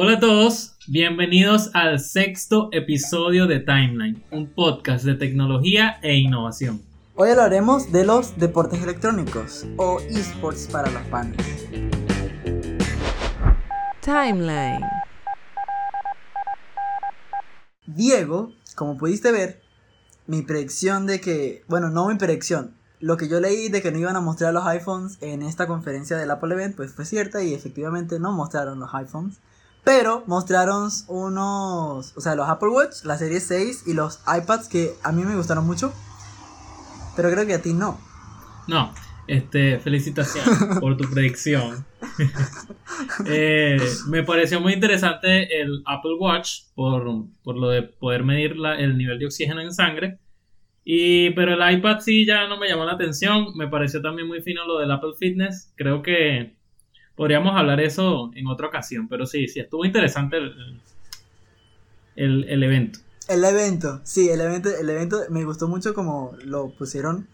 [0.00, 6.80] Hola a todos, bienvenidos al sexto episodio de Timeline, un podcast de tecnología e innovación.
[7.16, 11.36] Hoy hablaremos de los deportes electrónicos o esports para los fans.
[14.00, 14.84] Timeline.
[17.86, 19.60] Diego, como pudiste ver,
[20.28, 23.98] mi predicción de que, bueno, no mi predicción, lo que yo leí de que no
[23.98, 27.52] iban a mostrar los iPhones en esta conferencia del Apple Event, pues fue cierta y
[27.52, 29.40] efectivamente no mostraron los iPhones.
[29.84, 34.94] Pero mostraron unos, o sea, los Apple Watch, la serie 6 y los iPads que
[35.02, 35.92] a mí me gustaron mucho.
[37.16, 37.98] Pero creo que a ti no.
[38.66, 38.92] No,
[39.26, 41.84] este, felicitaciones por tu predicción.
[43.26, 43.78] Eh,
[44.08, 47.06] me pareció muy interesante el Apple Watch por,
[47.44, 50.18] por lo de poder medir el nivel de oxígeno en sangre.
[50.84, 53.56] Y, pero el iPad sí ya no me llamó la atención.
[53.56, 55.72] Me pareció también muy fino lo del Apple Fitness.
[55.76, 56.57] Creo que
[57.18, 59.08] podríamos hablar eso en otra ocasión.
[59.08, 60.38] Pero sí, sí, estuvo interesante
[62.14, 63.00] el, el, evento.
[63.28, 67.26] El evento, sí, el evento, el evento me gustó mucho como lo pusieron.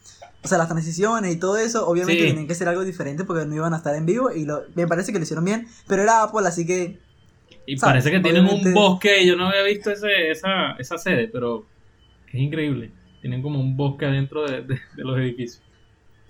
[0.42, 3.54] O sea, las transiciones y todo eso, obviamente tenían que ser algo diferente porque no
[3.54, 6.22] iban a estar en vivo y lo, me parece que lo hicieron bien, pero era
[6.22, 6.98] Apple, así que...
[7.66, 11.64] Y parece que tienen un bosque, yo no había visto ese, esa, esa sede, pero
[12.28, 12.90] es increíble.
[13.22, 15.62] Tienen como un bosque adentro de, los edificios.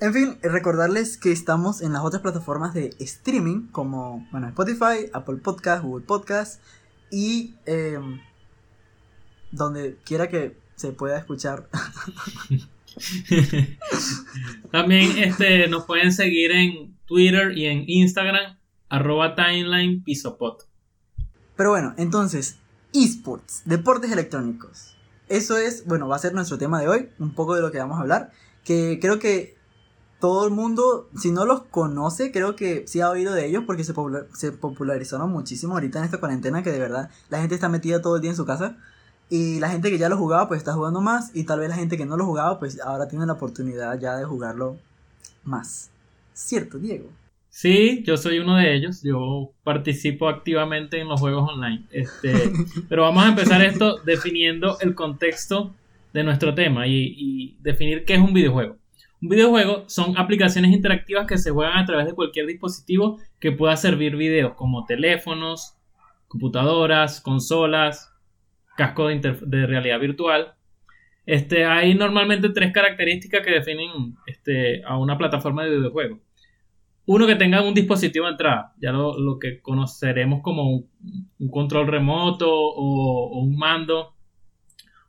[0.00, 5.36] En fin, recordarles que estamos en las otras plataformas de streaming como bueno, Spotify, Apple
[5.36, 6.60] Podcast, Google Podcast
[7.10, 8.20] y em,
[9.52, 11.68] donde quiera que se pueda escuchar.
[14.72, 20.58] También este, nos pueden seguir en Twitter y en Instagram, arroba timeline pisopod.
[21.56, 22.58] Pero bueno, entonces,
[22.92, 24.96] esports, deportes electrónicos.
[25.28, 27.78] Eso es, bueno, va a ser nuestro tema de hoy, un poco de lo que
[27.78, 28.32] vamos a hablar,
[28.64, 29.56] que creo que
[30.20, 33.84] todo el mundo, si no los conoce, creo que sí ha oído de ellos porque
[33.84, 33.94] se,
[34.34, 38.16] se popularizaron muchísimo ahorita en esta cuarentena que de verdad la gente está metida todo
[38.16, 38.76] el día en su casa.
[39.30, 41.76] Y la gente que ya lo jugaba pues está jugando más y tal vez la
[41.76, 44.76] gente que no lo jugaba pues ahora tiene la oportunidad ya de jugarlo
[45.44, 45.90] más.
[46.32, 47.10] ¿Cierto, Diego?
[47.48, 49.02] Sí, yo soy uno de ellos.
[49.02, 51.84] Yo participo activamente en los juegos online.
[51.92, 52.32] Este,
[52.88, 55.72] pero vamos a empezar esto definiendo el contexto
[56.12, 58.76] de nuestro tema y, y, definir qué es un videojuego.
[59.24, 63.74] Un videojuego son aplicaciones interactivas que se juegan a través de cualquier dispositivo que pueda
[63.74, 65.78] servir videos, como teléfonos,
[66.28, 68.12] computadoras, consolas,
[68.76, 70.56] casco de, realidad virtual.
[71.24, 76.20] Este, hay normalmente tres características que definen este, a una plataforma de videojuego.
[77.06, 82.50] Uno que tenga un dispositivo de entrada, ya lo, que conoceremos como un, control remoto
[82.54, 84.13] o, un mando.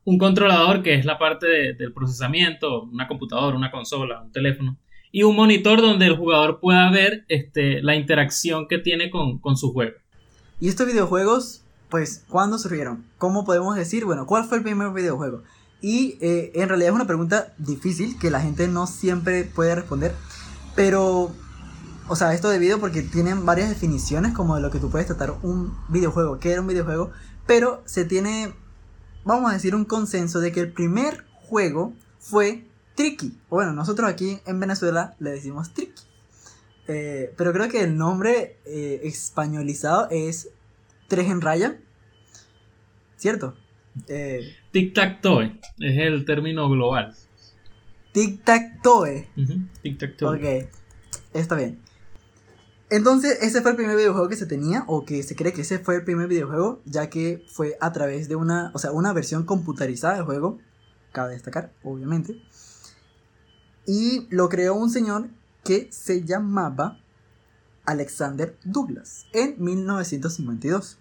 [0.05, 4.77] Un controlador que es la parte del procesamiento, una computadora, una consola, un teléfono.
[5.11, 9.57] Y un monitor donde el jugador pueda ver este, la interacción que tiene con, con
[9.57, 9.97] su juego.
[10.59, 13.05] Y estos videojuegos pues, ¿cuándo surgieron?
[13.17, 15.43] ¿Cómo podemos decir, bueno, cuál fue el primer videojuego?
[15.81, 20.13] Y eh, en realidad es una pregunta difícil que la gente no siempre puede responder,
[20.75, 21.31] pero,
[22.07, 25.35] o sea, esto debido porque tienen varias definiciones como de lo que tú puedes tratar
[25.43, 27.11] un videojuego, que era un videojuego,
[27.45, 28.53] pero se tiene,
[29.25, 32.63] vamos a decir, un consenso de que el primer juego fue
[32.95, 33.37] Tricky.
[33.49, 36.03] Bueno, nosotros aquí en Venezuela le decimos Tricky.
[36.87, 40.49] Eh, pero creo que el nombre eh, españolizado es
[41.07, 41.77] tres en raya.
[43.17, 43.55] ¿Cierto?
[44.07, 47.15] Eh, Tic-tac-toe es el término global.
[48.13, 49.27] Tic-tac-toe.
[49.83, 50.37] Tic-tac-toe.
[50.37, 50.69] Ok,
[51.33, 51.79] está bien.
[52.95, 55.79] Entonces, ese fue el primer videojuego que se tenía, o que se cree que ese
[55.79, 59.43] fue el primer videojuego, ya que fue a través de una, o sea, una versión
[59.43, 60.59] computarizada del juego,
[61.11, 62.41] cabe destacar, obviamente.
[63.85, 65.27] Y lo creó un señor
[65.65, 66.97] que se llamaba
[67.83, 70.97] Alexander Douglas en 1952.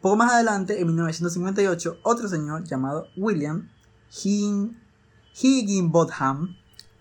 [0.00, 3.68] Poco más adelante, en 1958, otro señor llamado William
[5.40, 6.56] Higginbotham.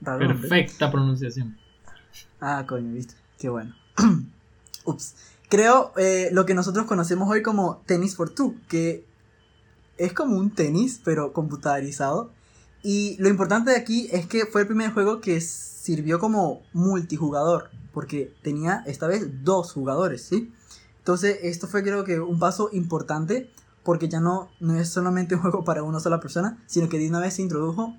[0.05, 1.57] Perfecta pronunciación.
[2.39, 3.15] Ah, coño, viste.
[3.39, 3.73] Qué bueno.
[4.85, 5.15] Ups.
[5.49, 9.05] Creo eh, lo que nosotros conocemos hoy como Tennis for Two, que
[9.97, 12.31] es como un tenis, pero computarizado.
[12.83, 17.69] Y lo importante de aquí es que fue el primer juego que sirvió como multijugador
[17.93, 20.53] porque tenía esta vez dos jugadores, ¿sí?
[20.99, 23.49] Entonces esto fue creo que un paso importante
[23.83, 27.09] porque ya no, no es solamente un juego para una sola persona, sino que de
[27.09, 27.95] una vez se introdujo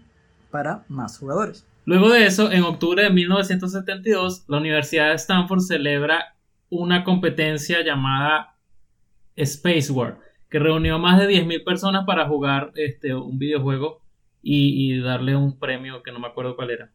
[0.50, 1.64] para más jugadores.
[1.84, 6.36] Luego de eso, en octubre de 1972, la Universidad de Stanford celebra
[6.68, 8.56] una competencia llamada
[9.36, 14.02] Space War, que reunió a más de 10.000 personas para jugar este, un videojuego
[14.42, 16.92] y, darle un premio que no me acuerdo cuál era.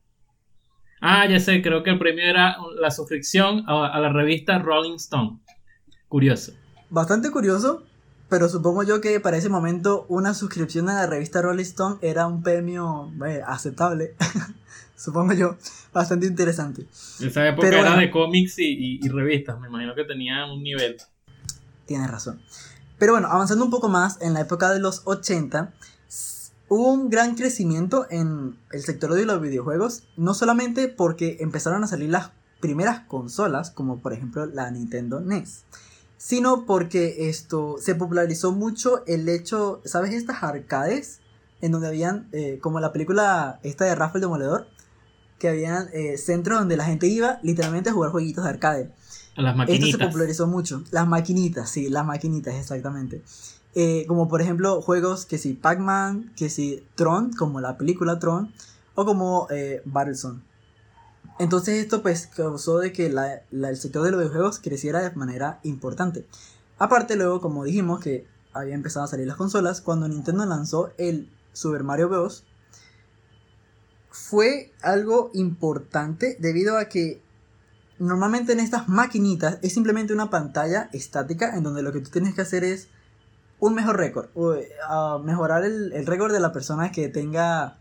[1.01, 5.39] Ah, ya sé, creo que el premio era la suscripción a, la revista Rolling Stone.
[6.07, 6.53] Curioso.
[6.89, 7.83] bastante curioso,
[8.29, 12.27] pero supongo yo que para ese momento una suscripción a la revista Rolling Stone era
[12.27, 14.15] un premio eh, aceptable.
[14.95, 15.57] supongo yo,
[15.93, 16.87] bastante interesante.
[17.19, 18.01] Esa época Pero era bueno.
[18.01, 20.97] de cómics y, y- y revistas, me imagino que tenían un nivel.
[21.85, 22.41] Tienes razón.
[22.97, 25.73] Pero bueno, avanzando un poco más, en la época de los 80
[26.07, 31.83] s- hubo un gran crecimiento en el sector de los videojuegos, no solamente porque empezaron
[31.83, 32.31] a salir las
[32.61, 35.65] primeras consolas, como por ejemplo la Nintendo NES,
[36.17, 40.13] sino porque esto se popularizó mucho el hecho, ¿sabes?
[40.13, 41.19] Estas arcades
[41.61, 44.67] en donde habían, eh, como la película esta de Rafael Demoledor,
[45.45, 48.91] que habían eh, centros donde la gente iba literalmente a jugar jueguitos de arcade.
[49.75, 50.83] Esto se popularizó mucho.
[50.91, 53.21] Las maquinitas, sí, las maquinitas, exactamente.
[53.75, 58.51] Eh, como por ejemplo juegos que si Pac-Man, que si Tron, como la película Tron,
[58.95, 60.39] o como eh, Battlezone.
[61.37, 65.13] Entonces esto pues causó de que la- la- el sector de los videojuegos creciera de
[65.15, 66.25] manera importante.
[66.79, 71.29] Aparte luego, como dijimos, que había empezado a salir las consolas, cuando Nintendo lanzó el
[71.53, 72.45] Super Mario Bros.
[74.15, 77.21] Fue algo importante debido a que
[77.99, 82.33] normalmente en estas maquinitas es simplemente una pantalla estática en donde lo que tú tienes
[82.33, 82.87] que hacer es
[83.59, 84.55] un mejor récord, o,
[84.87, 87.77] ah, mejorar el, el récord de la persona que tenga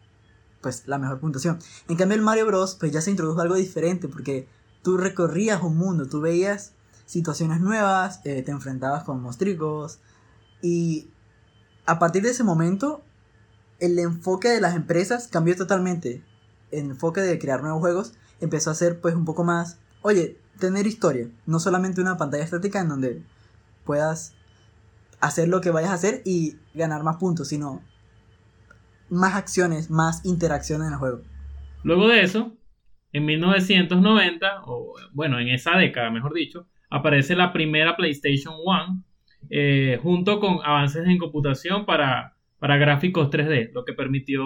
[0.61, 1.61] pues la mejor puntuación.
[1.89, 4.49] En cambio el Mario Bros pues ya se introdujo algo diferente porque
[4.83, 6.73] tú recorrías un mundo, tú veías
[7.07, 10.01] situaciones nuevas, eh, te enfrentabas con monstruos
[10.63, 11.11] y
[11.87, 13.05] a partir de ese momento
[13.81, 16.23] el enfoque de las empresas cambió totalmente.
[16.71, 20.87] El enfoque de crear nuevos juegos empezó a ser pues un poco más, oye, tener
[20.87, 23.23] historia, no solamente una pantalla estática en donde
[23.85, 24.35] puedas
[25.21, 27.83] hacer lo que vayas a hacer y ganar más puntos, sino
[29.09, 31.23] más acciones, más interacción en el juego.
[31.83, 32.53] Luego de eso,
[33.13, 39.03] en 1990, o bueno, en esa década, mejor dicho, aparece la primera PlayStation 1
[39.51, 42.34] eh, junto con avances en computación para,
[42.65, 44.43] para gráficos 3D, lo que permitió,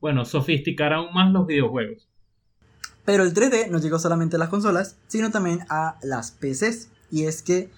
[0.00, 2.08] bueno, sofisticar aún más los videojuegos.
[3.04, 6.90] Pero el 3D no llegó solamente a las consolas, sino también a las PCs.
[7.12, 7.70] Y es que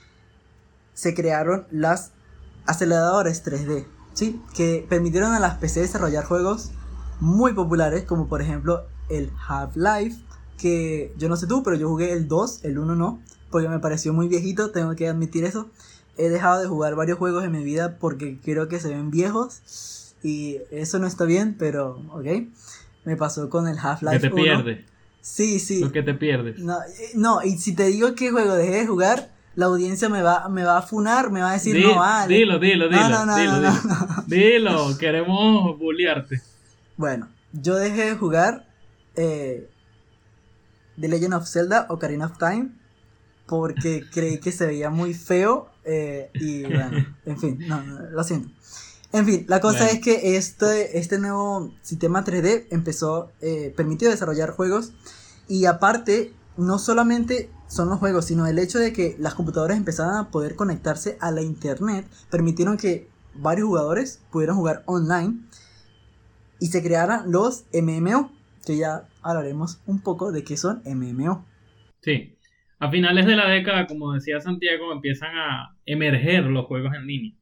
[0.95, 2.15] se crearon las
[2.65, 3.85] aceleradores 3D,
[4.15, 4.41] ¿sí?
[4.57, 6.71] Que permitieron a las PCs desarrollar juegos
[7.21, 10.17] muy populares, como por ejemplo el Half-Life,
[10.57, 13.21] que yo no sé tú, pero yo jugué el 2, el 1 no,
[13.51, 15.69] porque me pareció muy viejito, tengo que admitir eso.
[16.17, 20.15] He dejado de jugar varios juegos en mi vida porque creo que se ven viejos
[20.23, 22.27] y eso no está bien, pero ok.
[23.05, 24.37] Me pasó con el Que Half-Life te 1.
[24.37, 24.85] pierdes,
[25.21, 25.81] Sí, sí.
[25.81, 26.59] lo que te pierdes.
[26.59, 30.23] No, eh, no, y si te digo qué juego dejé de jugar, la audiencia me
[30.23, 32.35] va, me va a funar, me va a decir, no vale.
[32.35, 33.71] Dilo, dilo, dilo, no, no, no, dilo, dilo.
[33.71, 34.25] no.
[34.27, 36.41] Dilo, queremos bullearte.
[36.97, 38.67] Bueno, yo dejé de jugar
[39.17, 39.69] eh,
[41.01, 42.71] The Legend of Zelda Ocarina of Time
[43.47, 48.25] porque creí que se veía muy feo eh, y bueno, en fin, no, no, lo
[48.25, 48.49] siento.
[49.13, 49.93] En fin, la cosa Bueno.
[49.93, 54.93] es que este, este nuevo sistema 3D empezó, eh, permitió desarrollar juegos
[55.47, 60.17] y aparte, no solamente son los juegos, sino el hecho de que las computadoras empezaran
[60.17, 65.41] a poder conectarse a la internet, permitieron que varios jugadores pudieran jugar online
[66.61, 68.33] y se crearan los MMO,
[68.65, 71.45] que ya hablaremos un poco de qué son MMO.
[72.01, 72.37] Sí.
[72.79, 77.33] A finales de la década, como decía Santiago, empiezan a emerger los juegos en línea.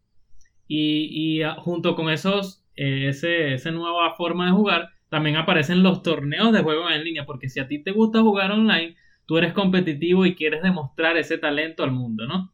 [0.68, 1.08] Y,
[1.38, 6.52] y, ah, junto con esos, eh, ese, nueva forma de jugar, también aparecen los torneos
[6.52, 7.26] de juegos en línea.
[7.26, 8.96] Porque si a ti te gusta jugar online,
[9.26, 12.52] tú eres competitivo y quieres demostrar ese talento al mundo, ¿no?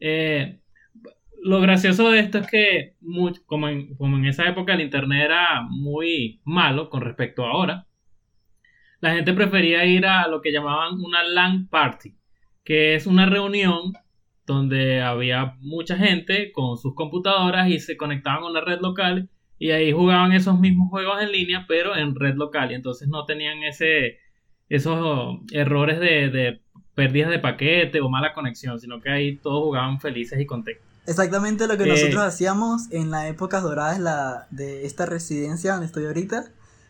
[0.00, 0.60] Eh,
[1.42, 5.24] lo gracioso de esto es que, mu- como, en, como en esa época el internet
[5.26, 7.86] era muy malo con respecto a ahora,
[9.00, 12.14] la gente prefería ir a lo que llamaban una LAN party,
[12.64, 13.92] que es una reunión
[14.46, 19.70] donde había mucha gente con sus computadoras y se conectaban a una red local y
[19.70, 23.62] ahí jugaban esos mismos juegos en línea, pero en red local, y entonces no tenían
[23.62, 24.18] ese,
[24.68, 26.60] esos errores de, de
[26.94, 30.84] pérdidas de paquete o mala conexión, sino que ahí todos jugaban felices y contentos.
[31.06, 31.88] Exactamente lo que Eh.
[31.88, 36.44] nosotros hacíamos en las épocas doradas la, de esta residencia donde estoy ahorita,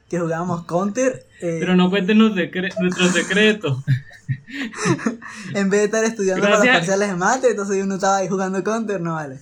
[0.09, 1.27] que jugábamos Counter.
[1.41, 3.79] eh, Pero no cuenten los secre- nuestros secretos.
[5.55, 8.63] En vez de estar estudiando para los parciales de mate, entonces uno estaba ahí jugando
[8.65, 9.37] Counter, no vale.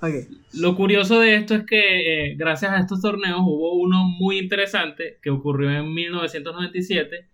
[0.00, 0.14] Ok.
[0.54, 5.18] Lo curioso de esto es que eh, gracias a estos torneos hubo uno muy interesante
[5.22, 7.28] que ocurrió en 1997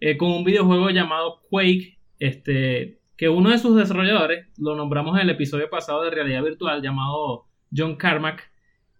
[0.00, 5.22] eh, con un videojuego llamado Quake, este, que uno de sus desarrolladores, lo nombramos en
[5.22, 8.50] el episodio pasado de realidad virtual llamado John Carmack,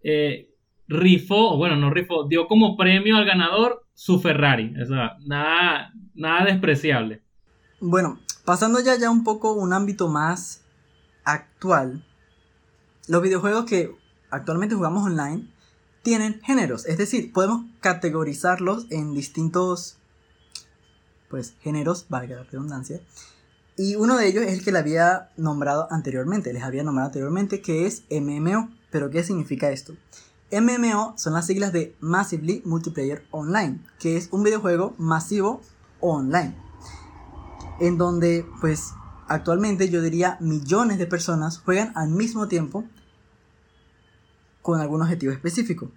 [0.03, 0.49] eh,
[0.91, 4.73] rifó, bueno, no rifó, dio como premio al ganador su Ferrari.
[4.81, 7.21] O sea, nada, nada despreciable.
[7.79, 10.63] Bueno, pasando ya, ya un poco un ámbito más
[11.23, 12.03] actual,
[13.07, 13.95] los videojuegos que
[14.29, 15.47] actualmente jugamos online
[16.03, 19.97] tienen géneros, es decir, podemos categorizarlos en distintos
[21.29, 22.99] pues géneros, valga la redundancia.
[23.77, 27.61] Y uno de ellos es el que le había nombrado anteriormente, les había nombrado anteriormente,
[27.61, 28.69] que es MMO.
[28.91, 29.93] Pero ¿qué significa esto?
[30.51, 35.61] MMO son las siglas de Massively Multiplayer Online, que es un videojuego masivo
[36.01, 36.55] online,
[37.79, 38.91] en donde pues
[39.27, 42.83] actualmente yo diría millones de personas juegan al mismo tiempo
[44.61, 45.89] con algún objetivo específico.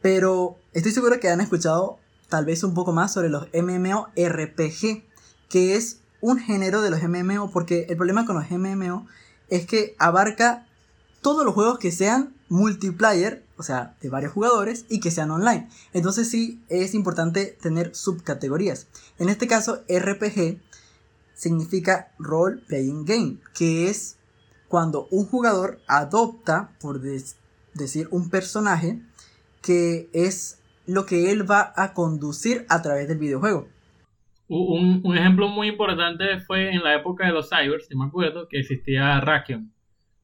[0.00, 5.04] Pero estoy seguro que han escuchado tal vez un poco más sobre los MMORPG,
[5.48, 9.06] que es un género de los MMO, porque el problema con los MMO
[9.48, 10.67] es que abarca
[11.22, 15.68] todos los juegos que sean multiplayer, o sea, de varios jugadores y que sean online.
[15.92, 18.88] Entonces sí es importante tener subcategorías.
[19.18, 20.60] En este caso, RPG
[21.34, 24.18] significa Role Playing Game, que es
[24.68, 29.00] cuando un jugador adopta, por decir, un personaje
[29.62, 33.68] que es lo que él va a conducir a través del videojuego.
[34.48, 38.60] Un, ejemplo muy importante fue en la época de los cybers, si me acuerdo, que
[38.60, 39.72] existía Rakion.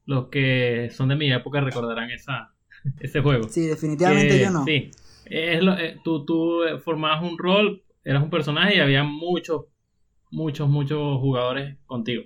[0.05, 2.53] Los que son de mi época recordarán esa,
[2.99, 3.47] ese juego.
[3.49, 4.63] Sí, definitivamente yo no.
[4.65, 4.91] Sí,
[5.25, 9.65] es lo, eh, tú, tú formabas un rol, eras un personaje y había muchos,
[10.31, 12.23] muchos, muchos jugadores contigo.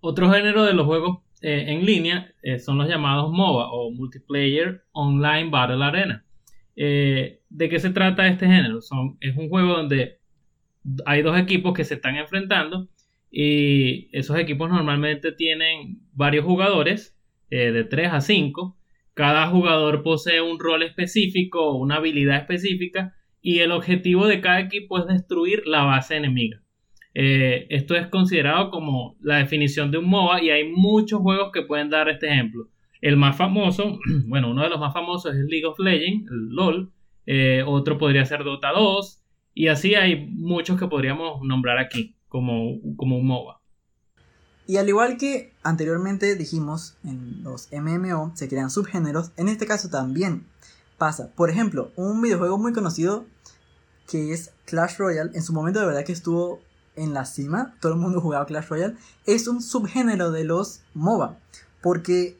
[0.00, 4.84] Otro género de los juegos eh, en línea eh, son los llamados MOBA o Multiplayer
[4.92, 6.24] Online Battle Arena.
[6.76, 8.82] ¿De qué se trata este género?
[8.82, 10.20] Son, es un juego donde
[11.06, 12.88] hay dos equipos que se están enfrentando
[13.30, 17.15] y esos equipos normalmente tienen varios jugadores,
[17.50, 18.76] eh, de 3 a 5.
[19.14, 24.60] Cada jugador posee un rol específico o una habilidad específica y el objetivo de cada
[24.60, 26.60] equipo es destruir la base enemiga.
[27.14, 31.62] Eh, esto es considerado como la definición de un MOBA y hay muchos juegos que
[31.62, 32.68] pueden dar este ejemplo.
[33.00, 36.92] El más famoso, bueno, uno de los más famosos es League of Legends, el LOL.
[37.26, 39.22] Eh, otro podría ser Dota 2,
[39.54, 43.60] y así hay muchos que podríamos nombrar aquí como, como un MOBA.
[44.66, 49.88] Y al igual que anteriormente dijimos, en los MMO se crean subgéneros, en este caso
[49.88, 50.46] también
[50.98, 51.30] pasa.
[51.36, 53.26] Por ejemplo, un videojuego muy conocido
[54.08, 56.60] que es Clash Royale, en su momento de verdad que estuvo
[56.96, 58.96] en la cima, todo el mundo jugaba Clash Royale,
[59.26, 61.38] es un subgénero de los MOBA,
[61.82, 62.38] porque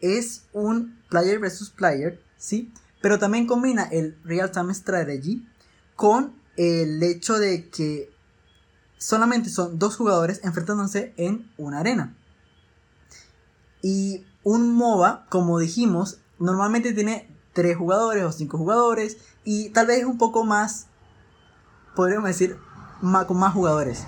[0.00, 2.72] es un player versus player, ¿sí?
[3.02, 5.46] Pero también combina el Real Time Strategy
[5.94, 8.10] con el hecho de que
[8.98, 12.14] solamente son dos jugadores enfrentándose en una arena.
[13.82, 20.04] Y un MOBA, como dijimos, normalmente tiene tres jugadores o cinco jugadores y tal vez
[20.04, 20.90] un poco más,
[21.94, 22.56] podríamos decir,
[23.26, 24.06] con más jugadores.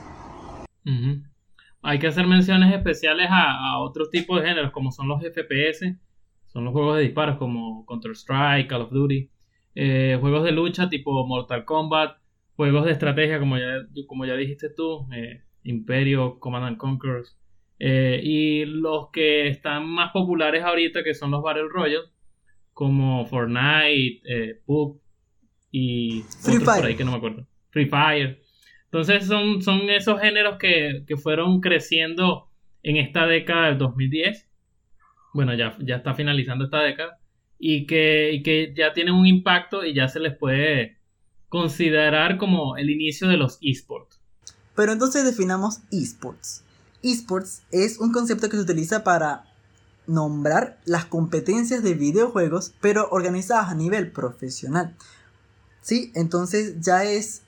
[1.83, 5.97] Hay que hacer menciones especiales a, otros tipos de géneros, como son los FPS,
[6.47, 9.30] son los juegos de disparos como Counter-Strike, Call of Duty,
[9.75, 12.16] eh, juegos de lucha tipo Mortal Kombat,
[12.58, 17.22] juegos de estrategia, como ya, como ya dijiste tú, eh, Imperio, Command and Conquer,
[17.78, 22.08] eh, y los que están más populares ahorita, que son los Battle Royale,
[22.72, 25.00] como Fortnite, eh, PUBG
[25.70, 26.80] y Free otros Fire.
[26.80, 27.46] por ahí que no me acuerdo.
[27.70, 28.42] Free Fire.
[28.86, 32.50] Entonces son, son esos géneros que, que fueron creciendo
[32.82, 34.50] en esta década del 2010.
[35.32, 37.20] Bueno, ya, ya está finalizando esta década.
[37.56, 40.97] Y que, y que ya tienen un impacto y ya se les puede
[41.48, 44.20] considerar como el inicio de los esports.
[44.74, 46.62] Pero entonces definamos esports.
[47.02, 49.44] Esports es un concepto que se utiliza para
[50.06, 54.96] nombrar las competencias de videojuegos, pero organizadas a nivel profesional.
[55.82, 57.42] Sí, entonces ya es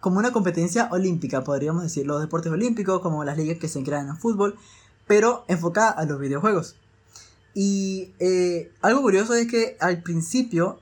[0.00, 4.08] como una competencia olímpica, podríamos decir, los deportes olímpicos, como las ligas que se crean
[4.08, 4.56] en fútbol,
[5.06, 6.76] pero enfocada a los videojuegos.
[7.54, 10.80] Y eh, algo curioso es que al principio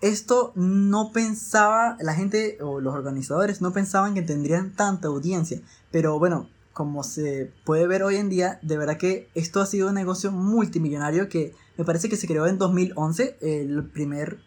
[0.00, 5.60] esto no pensaba, la gente o los organizadores no pensaban que tendrían tanta audiencia.
[5.90, 9.88] Pero bueno, como se puede ver hoy en día, de verdad que esto ha sido
[9.88, 14.40] un negocio multimillonario que me parece que se creó en 2011, el primer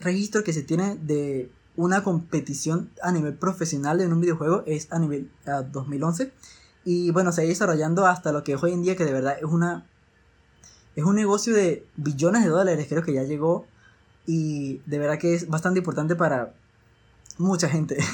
[0.00, 4.98] registro que se tiene de una competición a nivel profesional en un videojuego es a
[4.98, 5.30] nivel
[5.72, 6.32] 2011
[6.84, 9.12] y bueno se ha ido desarrollando hasta lo que es hoy en día que de
[9.12, 9.86] verdad es una
[10.96, 13.66] es un negocio de billones de dólares creo que ya llegó
[14.26, 16.54] y de verdad que es bastante importante para
[17.38, 17.96] mucha gente.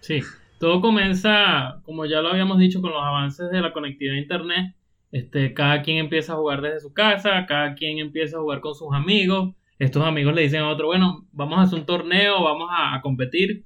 [0.00, 0.20] Sí,
[0.60, 4.76] todo comienza, como ya lo habíamos dicho, con los avances de la conectividad a Internet.
[5.10, 8.76] Este, cada quien empieza a jugar desde su casa, cada quien empieza a jugar con
[8.76, 9.56] sus amigos.
[9.80, 13.64] Estos amigos le dicen a otro, bueno, vamos a hacer un torneo, vamos a, competir.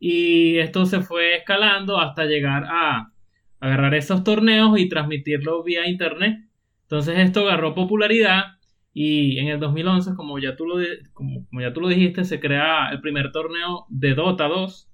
[0.00, 3.12] Y esto se fue escalando hasta llegar a,
[3.60, 6.38] agarrar esos torneos y transmitirlos vía internet.
[6.82, 8.53] Entonces esto agarró popularidad
[8.96, 10.76] y en el 2011, como ya tú lo,
[11.12, 14.88] como, ya tú lo dijiste, se crea el primer torneo de Dota 2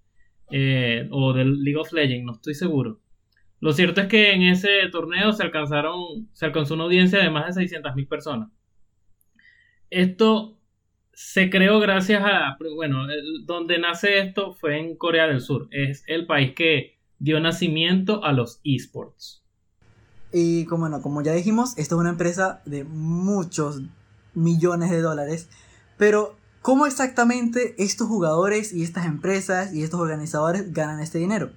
[0.53, 3.03] eh, o del League of Legends, no estoy seguro.
[3.61, 7.55] Lo cierto es que en ese torneo se alcanzaron, se alcanzó una audiencia de más
[7.55, 8.51] de 600.000 personas.
[9.91, 10.59] Esto
[11.13, 13.07] se creó gracias a, bueno,
[13.45, 15.69] donde nace esto fue en Corea del Sur.
[15.73, 19.40] Es el país que dio nacimiento a los esports.
[20.33, 23.83] Y como, como ya dijimos, esta es una empresa de muchos
[24.35, 25.49] millones de dólares.
[25.97, 31.51] Pero, ¿cómo exactamente estos jugadores y estas empresas y estos organizadores ganan este dinero?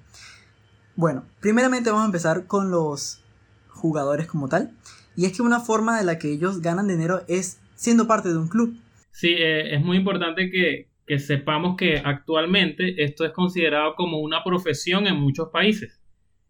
[0.95, 3.23] Bueno, primeramente vamos a empezar con los
[3.69, 4.71] jugadores como tal.
[5.15, 8.37] Y es que una forma de la que ellos ganan dinero es siendo parte de
[8.37, 8.75] un club.
[9.11, 10.89] Sí, eh, es muy importante que,
[11.19, 15.99] sepamos que actualmente esto es considerado como una profesión en muchos países.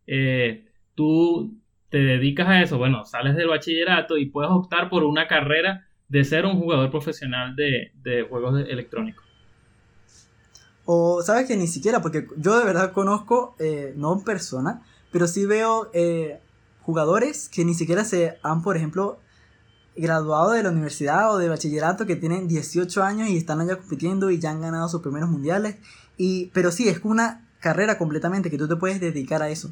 [0.08, 0.66] Eh,
[0.96, 1.58] tú
[1.94, 6.24] te dedicas a eso, bueno, sales del bachillerato y puedes optar por una carrera de
[6.24, 9.24] ser un jugador profesional de, juegos electrónicos.
[10.86, 14.82] O sabes que ni siquiera, porque yo de verdad conozco, eh, no en persona,
[15.12, 16.40] pero sí veo eh,
[16.82, 19.20] jugadores que ni siquiera se han, por ejemplo,
[19.96, 24.32] graduado de la universidad o de bachillerato que tienen 18 años y están allá compitiendo
[24.32, 25.76] y ya han ganado sus primeros mundiales.
[26.18, 29.72] Y, pero sí, es una carrera completamente que tú te puedes dedicar a eso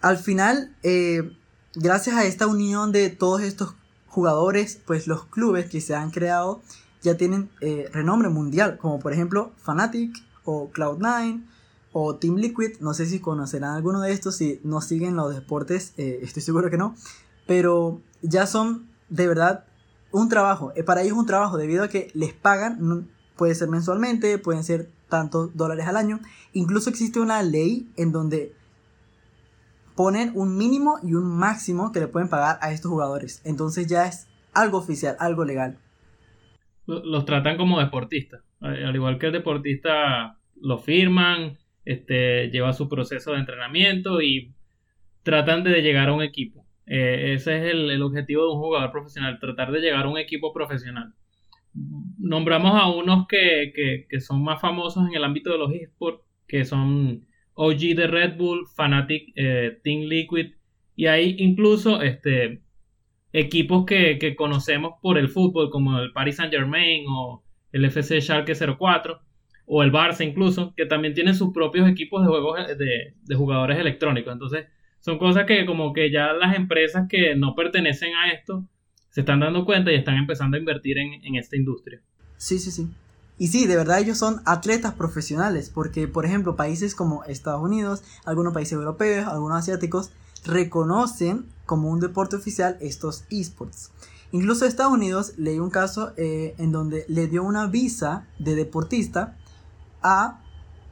[0.00, 1.36] al final, eh,
[1.74, 3.74] gracias a esta unión de todos estos
[4.08, 6.62] jugadores, pues los clubes que se han creado
[7.02, 11.42] ya tienen eh, renombre mundial, como por ejemplo Fnatic o Cloud9
[11.92, 12.78] o Team Liquid.
[12.80, 16.70] No sé si conocerán alguno de estos, si no siguen los deportes, eh, estoy seguro
[16.70, 16.94] que no,
[17.46, 19.64] pero ya son de verdad
[20.12, 20.72] un trabajo.
[20.84, 25.54] para ellos un trabajo debido a que les pagan, puede ser mensualmente, pueden ser tantos
[25.54, 26.20] dólares al año.
[26.52, 28.55] Incluso existe una ley en donde
[29.96, 33.42] ponen un mínimo y un máximo que le pueden pagar a estos jugadores.
[33.44, 35.78] Entonces ya es algo oficial, algo legal.
[36.86, 38.42] Los tratan como deportistas.
[38.60, 44.54] Al igual que el deportista lo firman, este, lleva su proceso de entrenamiento y
[45.22, 46.64] tratan de llegar a un equipo.
[46.86, 50.52] Eh, ese es el, objetivo de un jugador profesional, tratar de llegar a un equipo
[50.52, 51.14] profesional.
[52.18, 53.72] Nombramos a unos que,
[54.08, 57.25] que son más famosos en el ámbito de los esports, que son
[57.56, 60.52] OG de Red Bull, Fanatic, eh, Team Liquid,
[60.94, 62.60] y hay incluso este,
[63.32, 67.42] equipos que, conocemos por el fútbol, como el Paris Saint Germain o
[67.72, 69.20] el FC Schalke 04,
[69.66, 73.78] o el Barça incluso, que también tienen sus propios equipos de juegos eh, de, jugadores
[73.78, 74.32] electrónicos.
[74.32, 74.66] Entonces,
[75.00, 78.66] son cosas que como que ya las empresas que no pertenecen a esto
[79.08, 82.00] se están dando cuenta y están empezando a invertir en, en esta industria.
[82.36, 82.86] Sí, sí, sí.
[83.38, 88.02] Y sí, de verdad ellos son atletas profesionales, porque por ejemplo países como Estados Unidos,
[88.24, 90.10] algunos países europeos, algunos asiáticos,
[90.44, 93.92] reconocen como un deporte oficial estos esports.
[94.32, 99.36] Incluso Estados Unidos leí un caso eh, en donde le dio una visa de deportista
[100.02, 100.40] a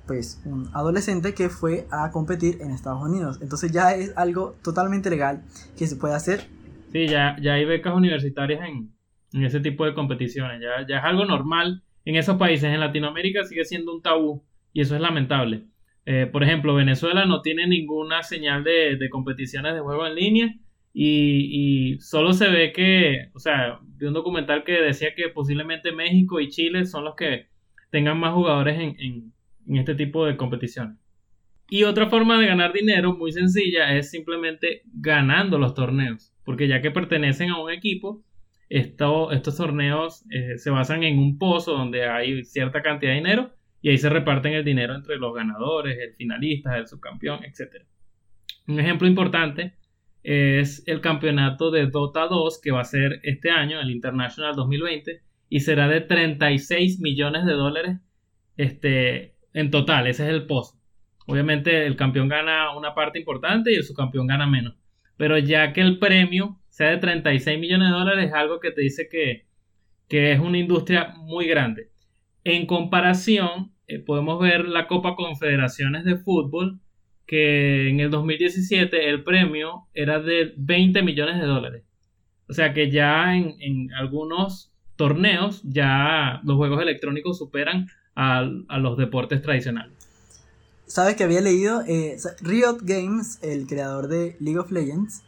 [0.07, 3.39] pues un adolescente que fue a competir en Estados Unidos.
[3.41, 5.43] Entonces ya es algo totalmente legal
[5.79, 6.47] que se puede hacer.
[6.93, 8.93] Sí, ya, ya hay becas universitarias en,
[9.33, 10.61] en ese tipo de competiciones.
[10.61, 12.73] Ya, ya es algo normal en esos países.
[12.73, 15.65] En Latinoamérica sigue siendo un tabú y eso es lamentable.
[16.07, 20.55] Eh, por ejemplo, Venezuela no tiene ninguna señal de, competiciones de juego en línea
[20.93, 26.41] y, solo se ve que, o sea, vi un documental que decía que posiblemente México
[26.41, 27.49] y Chile son los que
[27.91, 29.33] tengan más jugadores en,
[29.67, 30.99] en este tipo de competiciones.
[31.69, 36.83] Y otra forma de ganar dinero muy sencilla es simplemente ganando los torneos, porque ya
[36.83, 38.23] que pertenecen a un equipo,
[38.79, 43.91] estos torneos eh, se basan en un pozo donde hay cierta cantidad de dinero y
[43.91, 47.85] ahí se reparten el dinero entre los ganadores, el finalista, el subcampeón, etc.
[48.67, 49.75] Un ejemplo importante
[50.25, 55.21] es el campeonato de Dota 2 que va a ser este año, el International 2020,
[55.51, 58.01] y será de 36 millones de dólares
[58.57, 60.81] este, en total, ese es el pozo.
[61.27, 64.75] Obviamente el campeón gana una parte importante y el subcampeón gana menos.
[65.17, 68.81] Pero ya que el premio sea de 36 millones de dólares, es algo que te
[68.81, 69.47] dice que,
[70.09, 71.91] es una industria muy grande.
[72.43, 76.81] En comparación, eh, podemos ver la Copa Confederaciones de Fútbol,
[77.27, 81.85] que en el 2017 el premio era de 20 millones de dólares.
[82.49, 89.43] O sea que ya en, algunos torneos ya los juegos electrónicos superan a, los deportes
[89.43, 89.95] tradicionales.
[90.87, 91.83] ¿Sabes que había leído?
[91.87, 95.23] Eh, Riot Games, el creador de League of Legends,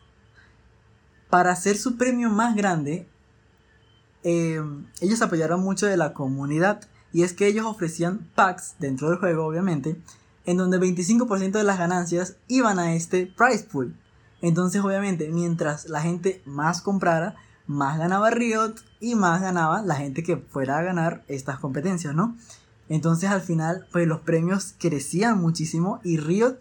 [1.31, 3.07] para hacer su premio más grande,
[4.23, 4.61] eh,
[5.01, 6.81] ellos apoyaron mucho de la comunidad.
[7.13, 9.97] Y es que ellos ofrecían packs dentro del juego, obviamente,
[10.45, 13.95] en donde 25% de las ganancias iban a este prize pool.
[14.43, 17.37] Entonces, obviamente, mientras la gente más comprara,
[17.67, 22.37] más ganaba Riot y más ganaba la gente que fuera a ganar estas competencias, ¿no?
[22.89, 26.59] Entonces, al final, pues los premios crecían muchísimo y Riot,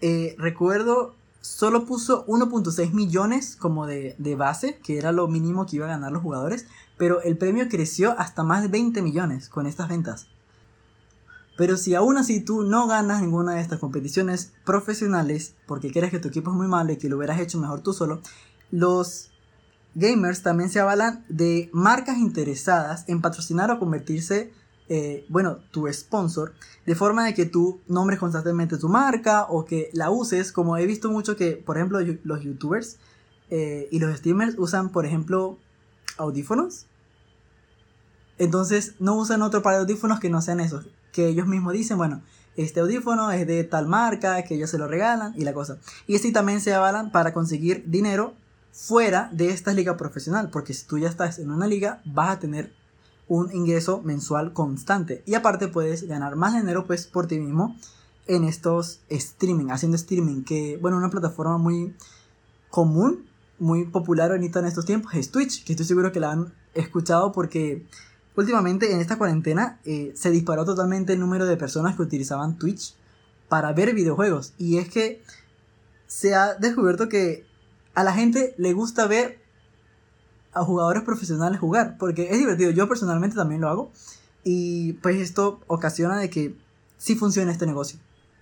[0.00, 5.76] eh, recuerdo, solo puso 1.6 millones como de, de base, que era lo mínimo que
[5.76, 9.66] iba a ganar los jugadores, pero el premio creció hasta más de 20 millones con
[9.66, 10.26] estas ventas.
[11.56, 16.18] Pero si aún así tú no ganas ninguna de estas competiciones profesionales porque crees que
[16.18, 18.22] tu equipo es muy malo y que lo hubieras hecho mejor tú solo,
[18.70, 19.30] los
[19.94, 24.52] gamers también se avalan de marcas interesadas en patrocinar o convertirse,
[24.90, 26.52] eh, bueno, tu sponsor,
[26.84, 30.84] de forma de que tú nombres constantemente tu marca o que la uses, como he
[30.84, 32.98] visto mucho que, por ejemplo, los youtubers
[33.48, 35.56] eh, y los streamers usan, por ejemplo,
[36.18, 36.84] audífonos
[38.40, 40.86] entonces no usan otro par de audífonos que no sean esos.
[41.12, 42.22] Que ellos mismos dicen, bueno,
[42.56, 45.76] este audífono es de tal marca, que ellos se lo regalan y la cosa.
[46.06, 48.32] Y así también se avalan para conseguir dinero
[48.72, 50.48] fuera de esta liga profesional.
[50.50, 52.72] Porque si tú ya estás en una liga, vas a tener
[53.30, 55.22] un ingreso mensual constante.
[55.24, 57.74] Y aparte puedes ganar más dinero pues por ti mismo
[58.26, 60.42] en estos streaming, haciendo streaming.
[60.44, 61.94] Que bueno, una plataforma muy
[62.68, 63.24] común,
[63.58, 65.64] muy popular ahorita en estos tiempos es Twitch.
[65.64, 67.86] Que estoy seguro que la han escuchado porque
[68.36, 72.94] Últimamente en esta cuarentena eh, se disparó totalmente el número de personas que utilizaban Twitch
[73.48, 74.54] para ver videojuegos.
[74.56, 75.22] Y es que
[76.06, 77.44] se ha descubierto que
[77.94, 79.39] a la gente le gusta ver
[80.52, 81.96] a jugadores profesionales jugar.
[81.98, 82.70] Porque es divertido.
[82.70, 83.92] Yo personalmente también lo hago.
[84.44, 86.54] Y pues esto ocasiona de que
[86.96, 87.98] sí funcione este negocio.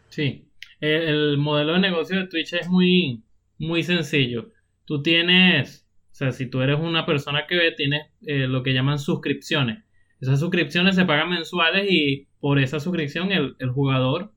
[0.09, 0.44] Sí.
[0.81, 3.25] El, modelo de negocio de Twitch es muy,
[3.59, 4.53] muy sencillo.
[4.85, 8.75] Tú tienes o sea, si tú eres una persona que ve, tienes eh, lo que
[8.75, 9.85] llaman suscripciones.
[10.21, 14.33] Esas suscripciones se pagan mensuales y por esa suscripción el, jugador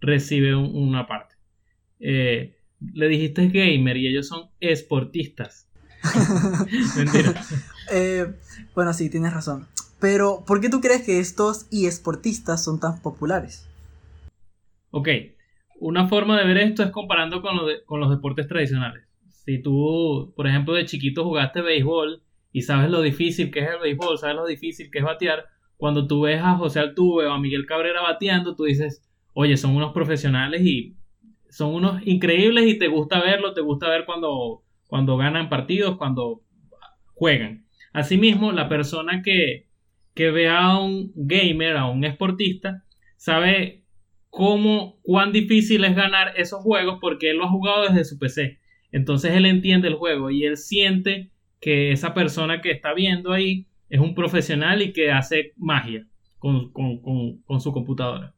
[0.00, 1.36] recibe una parte.
[2.00, 5.69] Eh, le dijiste gamer y ellos son esportistas.
[6.96, 7.34] Mentira.
[7.90, 8.26] Eh,
[8.74, 9.66] bueno, sí, tienes razón.
[9.98, 13.66] Pero, ¿por qué tú crees que estos esportistas son tan populares?
[14.90, 15.08] Ok,
[15.78, 19.10] una forma de ver esto es comparando con, con los deportes tradicionales
[19.44, 23.80] si tú, por ejemplo, de chiquito jugaste béisbol y sabes lo difícil que es el
[23.80, 27.40] béisbol, sabes lo difícil que es batear, cuando tú ves a José Altuve o a
[27.40, 30.96] Miguel Cabrera bateando, tú dices, oye, son unos profesionales y
[31.48, 36.42] son unos increíbles y te gusta verlo, te gusta ver cuando, cuando ganan partidos, cuando
[37.14, 37.64] juegan.
[37.92, 39.68] Asimismo, la persona que,
[40.14, 42.84] que ve a un gamer, a un esportista,
[43.16, 43.84] sabe
[44.28, 48.58] cómo, cuán difícil es ganar esos juegos porque él lo ha jugado desde su PC.
[48.92, 53.66] Entonces él entiende el juego y él siente que esa persona que está viendo ahí
[53.88, 56.06] es un profesional y que hace magia
[56.38, 56.72] con,
[57.60, 58.34] su computadora.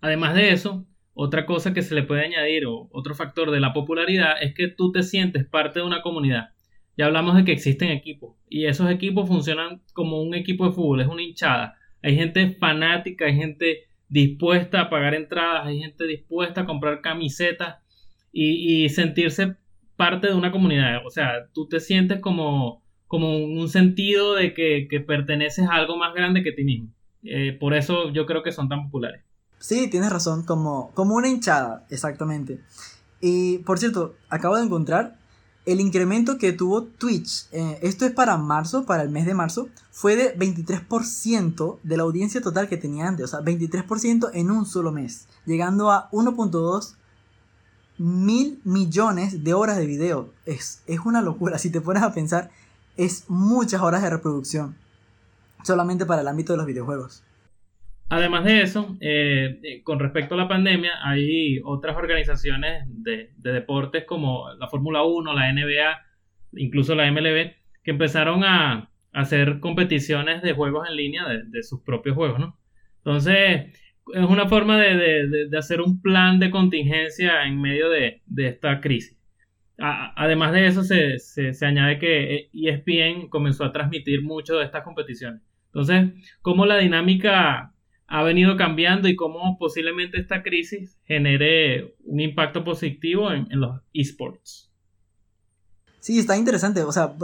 [0.00, 3.72] Además de eso, otra cosa que se le puede añadir o otro factor de la
[3.72, 6.50] popularidad es que tú te sientes parte de una comunidad.
[6.96, 11.00] Ya hablamos de que existen equipos y esos equipos funcionan como un equipo de fútbol,
[11.00, 11.76] es una hinchada.
[12.02, 17.76] Hay gente fanática, hay gente dispuesta a pagar entradas, hay gente dispuesta a comprar camisetas
[18.32, 19.56] y, sentirse
[19.96, 21.06] parte de una comunidad.
[21.06, 26.14] O sea, tú te sientes como, como un sentido de que, perteneces a algo más
[26.14, 26.92] grande que ti mismo.
[27.22, 29.24] Eh, por eso yo creo que son tan populares.
[29.64, 32.62] Sí, tienes razón, como, como una hinchada, exactamente.
[33.22, 35.18] Y por cierto, acabo de encontrar
[35.64, 39.68] el incremento que tuvo Twitch, eh, esto es para marzo, para el mes de marzo,
[39.90, 44.66] fue de 23% de la audiencia total que tenía antes, o sea, 23% en un
[44.66, 46.96] solo mes, llegando a 1.2
[47.96, 50.28] mil millones de horas de video.
[50.44, 51.56] Es, es una locura.
[51.56, 52.50] Si te pones a pensar,
[52.98, 54.76] es muchas horas de reproducción.
[55.62, 57.22] Solamente para el ámbito de los videojuegos.
[58.14, 64.04] Además de eso, eh, eh, con respecto a la pandemia, hay otras organizaciones de, deportes
[64.04, 66.00] como la Fórmula 1, la NBA,
[66.52, 71.82] incluso la MLB, que empezaron a, hacer competiciones de juegos en línea de, de sus
[71.82, 72.58] propios juegos, ¿no?
[72.98, 73.72] Entonces,
[74.12, 79.18] es una forma de, hacer un plan de contingencia en medio de, esta crisis.
[79.76, 85.42] además de eso, se, añade que ESPN comenzó a transmitir mucho de estas competiciones.
[85.66, 87.73] Entonces, cómo la dinámica
[88.14, 94.70] ha venido cambiando y cómo posiblemente esta crisis genere un impacto positivo en, los esports.
[95.98, 96.84] Sí, está interesante.
[96.84, 97.16] O sea,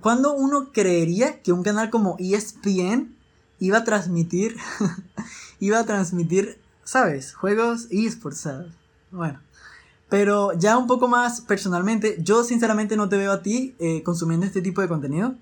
[0.00, 3.16] ¿cuándo uno creería que un canal como ESPN
[3.58, 4.54] iba a transmitir
[5.58, 7.34] iba a transmitir, ¿sabes?
[7.34, 8.72] Juegos esports, ¿sabes?
[9.10, 9.40] Bueno.
[10.08, 14.46] Pero ya un poco más personalmente, yo sinceramente no te veo a ti eh, consumiendo
[14.46, 15.34] este tipo de contenido.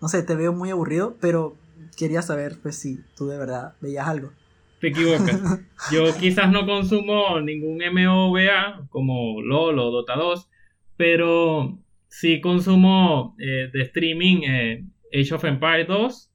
[0.00, 1.56] No sé, te veo muy aburrido, pero
[1.96, 4.32] quería saber, pues, si tú de verdad veías algo.
[4.80, 5.40] te equivocas.
[5.92, 10.48] Yo quizás no consumo ningún MOBA como LOL o Dota 2,
[10.96, 16.30] pero sí consumo eh, de streaming eh, Age of Empires 2,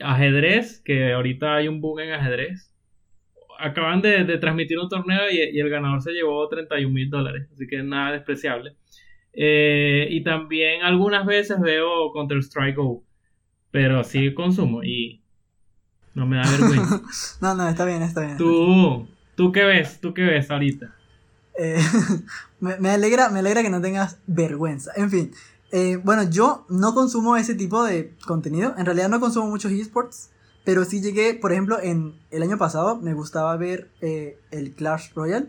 [0.00, 2.74] ajedrez, que ahorita hay un boom en ajedrez.
[3.58, 7.48] Acaban de, de transmitir un torneo y, y el ganador se llevó 31 mil dólares,
[7.52, 8.74] así que nada despreciable.
[9.32, 13.04] Eh, y también algunas veces veo Counter Strike Go,
[13.70, 15.22] pero sí consumo y
[16.14, 17.02] no me da vergüenza.
[17.40, 18.36] no, no, está bien, está bien.
[18.36, 20.00] ¿Tú, ¿Tú qué ves?
[20.00, 20.94] ¿Tú qué ves ahorita?
[21.58, 21.78] Eh,
[22.60, 24.92] me, me alegra, me alegra que no tengas vergüenza.
[24.96, 25.32] En fin,
[25.72, 28.74] eh, bueno, yo no consumo ese tipo de contenido.
[28.76, 30.30] En realidad no consumo muchos esports.
[30.64, 35.12] Pero sí llegué, por ejemplo, en el año pasado me gustaba ver eh, el Clash
[35.14, 35.48] Royale.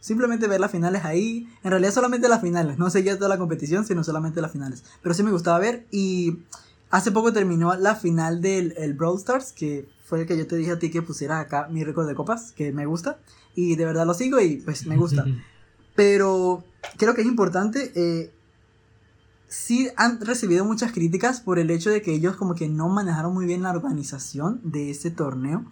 [0.00, 1.48] Simplemente ver las finales ahí.
[1.62, 2.78] En realidad solamente las finales.
[2.78, 4.82] No seguía toda la competición, sino solamente las finales.
[5.02, 5.86] Pero sí me gustaba ver.
[5.90, 6.38] Y
[6.90, 9.52] hace poco terminó la final del el Brawl Stars.
[9.52, 12.14] Que fue el que yo te dije a ti que pusieras acá mi récord de
[12.14, 12.52] copas.
[12.52, 13.18] Que me gusta.
[13.54, 15.24] Y de verdad lo sigo y pues me gusta.
[15.94, 16.64] Pero
[16.96, 17.92] creo que es importante.
[17.94, 18.32] Eh,
[19.48, 23.34] sí han recibido muchas críticas por el hecho de que ellos como que no manejaron
[23.34, 25.64] muy bien la organización de ese torneo.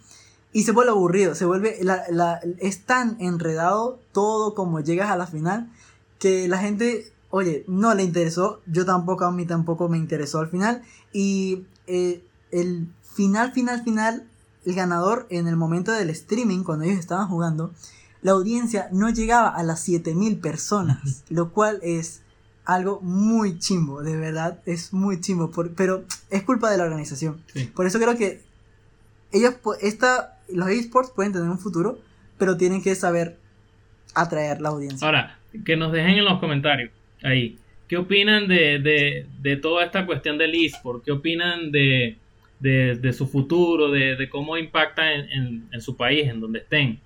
[0.53, 5.17] Y se vuelve aburrido, se vuelve, la, la, es tan enredado todo como llegas a
[5.17, 5.71] la final
[6.19, 10.49] que la gente, oye, no le interesó, yo tampoco, a mí tampoco me interesó al
[10.49, 10.83] final.
[11.12, 14.25] Y eh, el final, final, final,
[14.64, 17.73] el ganador en el momento del streaming, cuando ellos estaban jugando,
[18.23, 22.23] la audiencia no llegaba a las 7000 personas, lo cual es
[22.64, 27.43] algo muy chimbo, de verdad, es muy chimbo, por, pero es culpa de la organización.
[27.55, 27.64] Sí.
[27.75, 28.43] Por eso creo que
[29.33, 31.99] ellos, esta, los esports pueden tener un futuro,
[32.37, 33.38] pero tienen que saber
[34.14, 35.07] atraer la audiencia.
[35.07, 36.91] Ahora, que nos dejen en los comentarios
[37.23, 37.59] ahí.
[37.89, 41.05] ¿Qué opinan de, de, de toda esta cuestión del eSport?
[41.05, 42.19] ¿Qué opinan de,
[42.61, 43.91] de, su futuro?
[43.91, 47.01] De, de cómo impacta en, en, en, su país, en donde estén?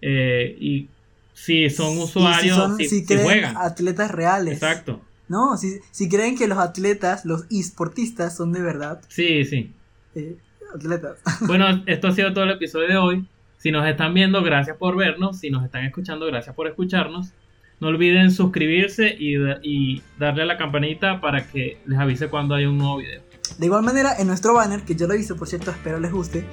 [0.00, 0.88] Eh, y
[1.34, 3.56] si son usuarios, si, son, si, si, si creen juegan.
[3.56, 4.54] atletas reales.
[4.54, 5.00] Exacto.
[5.28, 9.00] No, si, si creen que los atletas, los esportistas son de verdad.
[9.08, 9.72] Sí, sí.
[10.14, 10.36] Eh,
[10.74, 11.18] atletas.
[11.46, 13.26] Bueno, esto ha sido todo el episodio de hoy.
[13.56, 15.38] Si nos están viendo, gracias por vernos.
[15.38, 17.32] Si nos están escuchando, gracias por escucharnos.
[17.80, 22.66] No olviden suscribirse y, y darle a la campanita para que les avise cuando hay
[22.66, 23.22] un nuevo video.
[23.58, 26.44] De igual manera, en nuestro banner, que yo lo hice, por cierto, espero les guste,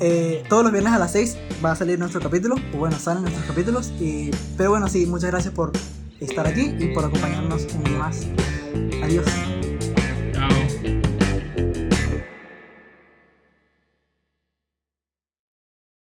[0.00, 3.22] eh, todos los viernes a las 6 va a salir nuestro capítulo, o bueno, salen
[3.22, 3.92] nuestros capítulos.
[4.00, 5.72] Y, pero bueno, sí, muchas gracias por
[6.20, 8.26] estar aquí y por acompañarnos un día más.
[9.02, 9.26] Adiós.